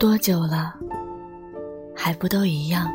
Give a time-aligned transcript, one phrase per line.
[0.00, 0.74] 多久了，
[1.94, 2.90] 还不都一样？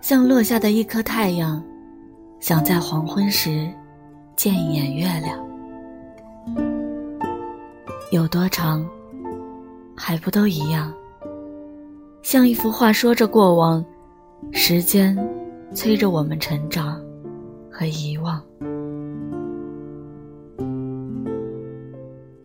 [0.00, 1.62] 像落下的一颗太阳，
[2.40, 3.70] 想在黄昏时
[4.34, 5.38] 见一眼月亮。
[8.10, 8.82] 有多长，
[9.94, 10.90] 还不都一样？
[12.22, 13.84] 像一幅画，说着过往，
[14.52, 15.14] 时间
[15.74, 16.98] 催着我们成长
[17.70, 18.42] 和遗忘。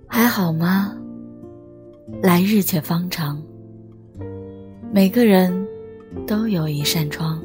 [0.10, 0.98] 还好吗？
[2.24, 3.44] 来日且方长。
[4.94, 5.68] 每个人
[6.26, 7.44] 都有一扇窗，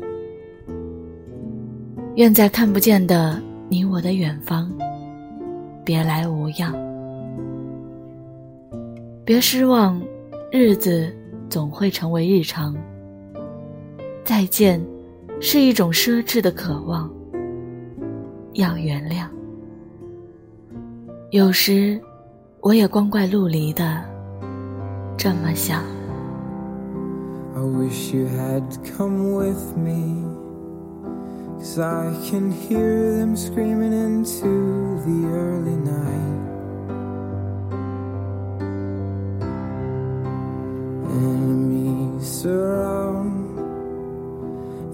[2.14, 4.72] 愿在看不见的你我的远方，
[5.84, 6.72] 别来无恙。
[9.24, 10.00] 别失望，
[10.52, 11.12] 日子
[11.50, 12.72] 总会成为日常。
[14.22, 14.80] 再见，
[15.40, 17.12] 是一种奢侈的渴望。
[18.52, 19.26] 要原谅。
[21.32, 22.00] 有时，
[22.60, 24.04] 我也光怪陆离的
[25.17, 25.83] 这么想。
[27.55, 28.63] I wish you had
[28.97, 30.23] come with me.
[31.59, 36.39] Cause I can hear them screaming into the early night.
[41.09, 43.57] Enemies surround,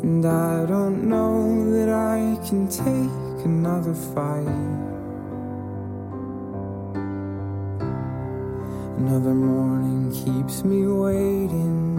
[0.03, 4.92] and I don't know that I can take another fight.
[8.96, 11.96] Another morning keeps me waiting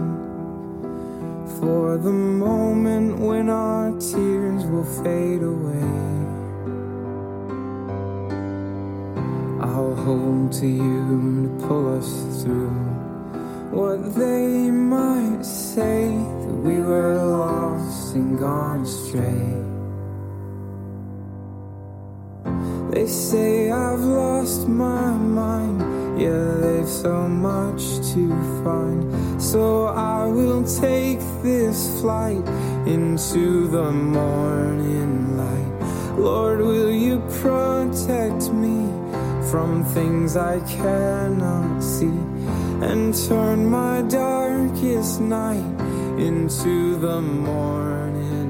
[1.60, 6.16] for the moment when our tears will fade away.
[9.60, 12.70] I'll hold to you to pull us through
[13.70, 19.52] what they might say that we were lost and gone astray.
[22.90, 25.82] They say I've lost my mind.
[26.18, 27.82] Yeah, so much
[28.12, 28.28] to
[28.62, 29.42] find.
[29.42, 32.46] So I will take this flight
[32.86, 36.18] into the morning light.
[36.18, 38.86] Lord, will you protect me
[39.50, 42.18] from things I cannot see
[42.86, 45.80] and turn my darkest night
[46.18, 48.45] into the morning?